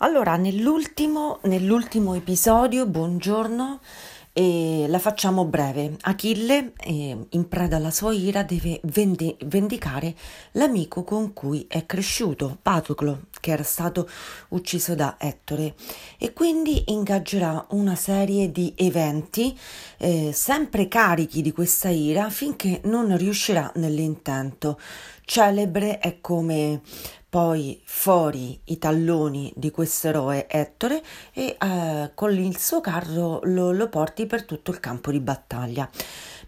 [0.00, 3.80] Allora, nell'ultimo, nell'ultimo episodio, buongiorno,
[4.30, 5.96] e la facciamo breve.
[6.02, 10.14] Achille, eh, in preda alla sua ira, deve vendi- vendicare
[10.52, 14.06] l'amico con cui è cresciuto, Patroclo, che era stato
[14.48, 15.74] ucciso da Ettore,
[16.18, 19.58] e quindi ingaggerà una serie di eventi
[19.96, 24.78] eh, sempre carichi di questa ira finché non riuscirà nell'intento.
[25.24, 26.82] Celebre è come
[27.36, 31.02] poi fuori i talloni di questo eroe Ettore
[31.34, 35.86] e eh, con il suo carro lo, lo porti per tutto il campo di battaglia.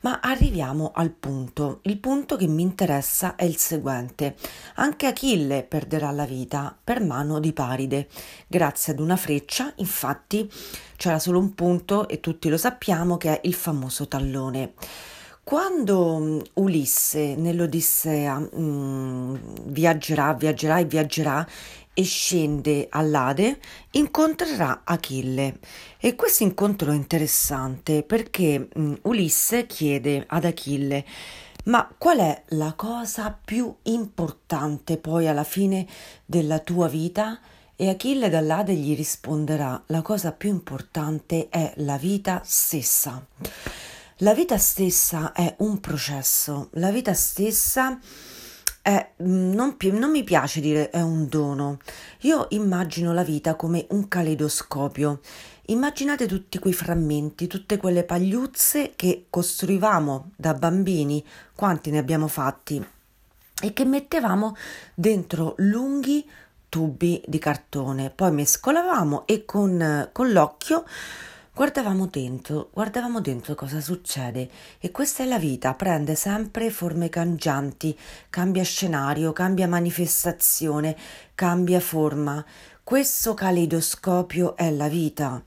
[0.00, 1.80] Ma arriviamo al punto.
[1.82, 4.36] Il punto che mi interessa è il seguente.
[4.76, 8.08] Anche Achille perderà la vita per mano di Paride.
[8.46, 10.50] Grazie ad una freccia, infatti,
[10.96, 14.72] c'era solo un punto e tutti lo sappiamo che è il famoso tallone.
[15.48, 19.36] Quando mm, Ulisse nell'Odissea mh, mm,
[19.68, 21.48] viaggerà, viaggerà e viaggerà
[21.94, 23.58] e scende all'Ade,
[23.92, 25.58] incontrerà Achille.
[25.98, 31.06] E questo incontro è interessante perché mh, mm, Ulisse chiede ad Achille
[31.64, 35.86] ma qual è la cosa più importante poi alla fine
[36.26, 37.40] della tua vita?
[37.74, 43.24] E Achille dall'Ade gli risponderà la cosa più importante è la vita stessa.
[44.22, 48.00] La vita stessa è un processo, la vita stessa
[48.82, 51.78] è, mm, non, non, mi piace dire è un dono,
[52.22, 55.20] io immagino la vita come un caleidoscopio.
[55.66, 62.84] Immaginate tutti quei frammenti, tutte quelle pagliuzze che costruivamo da bambini, quanti ne abbiamo fatti,
[63.62, 64.56] e che mettevamo
[64.96, 66.28] dentro lunghi
[66.68, 70.84] tubi di cartone, poi mescolavamo e con, con l'occhio
[71.58, 77.98] Guardavamo dentro, guardavamo dentro cosa succede e questa è la vita, prende sempre forme cangianti,
[78.30, 80.96] cambia scenario, cambia manifestazione,
[81.34, 82.44] cambia forma.
[82.84, 85.42] Questo caleidoscopio è la vita.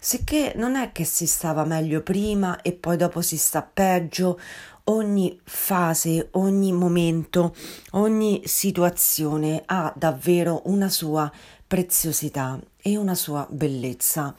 [0.00, 4.40] Sicché non è che si stava meglio prima e poi dopo si sta peggio,
[4.86, 7.54] ogni fase, ogni momento,
[7.92, 11.30] ogni situazione ha davvero una sua
[11.64, 14.34] preziosità e una sua bellezza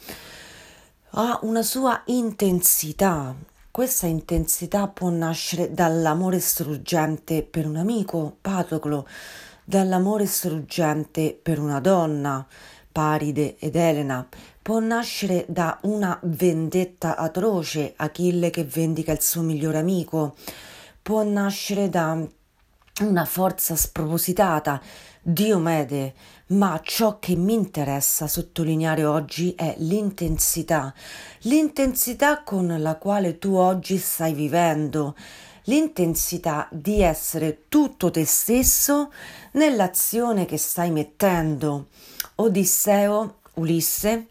[1.16, 3.36] ha una sua intensità.
[3.70, 9.08] Questa intensità può nascere dall'amore struggente per un amico, Patroclo,
[9.64, 12.46] dall'amore struggente per una donna,
[12.92, 14.28] Paride ed Elena,
[14.62, 20.36] può nascere da una vendetta atroce, Achille che vendica il suo migliore amico,
[21.02, 22.28] può nascere da
[23.02, 24.82] una forza spropositata,
[25.26, 26.14] Diomede,
[26.48, 30.94] ma ciò che mi interessa sottolineare oggi è l'intensità,
[31.44, 35.16] l'intensità con la quale tu oggi stai vivendo,
[35.64, 39.12] l'intensità di essere tutto te stesso
[39.54, 41.88] nell'azione che stai mettendo.
[42.36, 44.28] Odisseo, Ulisse,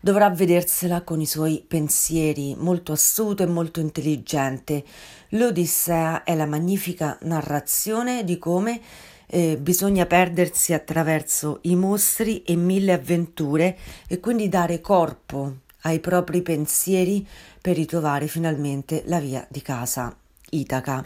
[0.00, 4.84] dovrà vedersela con i suoi pensieri, molto astuto e molto intelligente.
[5.30, 8.80] L'Odissea è la magnifica narrazione di come
[9.26, 13.76] eh, bisogna perdersi attraverso i mostri e mille avventure
[14.06, 17.26] e quindi dare corpo ai propri pensieri
[17.60, 20.16] per ritrovare finalmente la via di casa,
[20.50, 21.02] Itaca.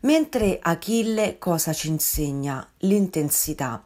[0.00, 2.66] Mentre Achille cosa ci insegna?
[2.80, 3.82] L'intensità.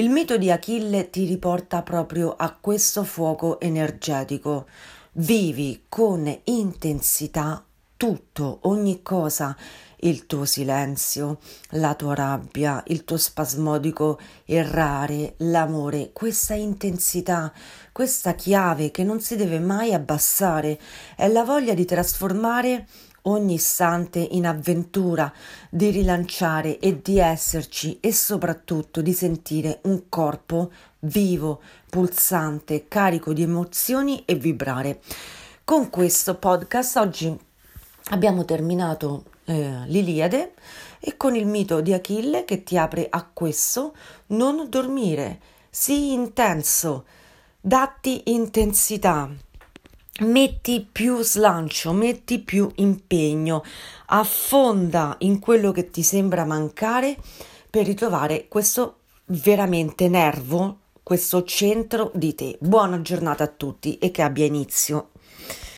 [0.00, 4.66] Il mito di Achille ti riporta proprio a questo fuoco energetico.
[5.12, 7.62] Vivi con intensità
[7.98, 9.54] tutto, ogni cosa
[10.02, 11.38] il tuo silenzio,
[11.72, 17.52] la tua rabbia, il tuo spasmodico errare, l'amore, questa intensità,
[17.92, 20.80] questa chiave che non si deve mai abbassare,
[21.14, 22.86] è la voglia di trasformare
[23.22, 25.32] ogni istante in avventura,
[25.68, 30.70] di rilanciare e di esserci e soprattutto di sentire un corpo
[31.00, 35.00] vivo, pulsante, carico di emozioni e vibrare.
[35.64, 37.38] Con questo podcast oggi
[38.10, 40.54] abbiamo terminato eh, l'Iliade
[40.98, 43.94] e con il mito di Achille che ti apre a questo
[44.28, 47.04] non dormire, sii intenso,
[47.60, 49.30] datti intensità,
[50.20, 53.62] metti più slancio, metti più impegno,
[54.06, 57.16] affonda in quello che ti sembra mancare
[57.68, 58.96] per ritrovare questo
[59.26, 62.56] veramente nervo, questo centro di te.
[62.60, 65.10] Buona giornata a tutti e che abbia inizio